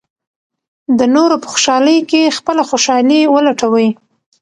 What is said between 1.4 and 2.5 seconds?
په خوشالۍ کې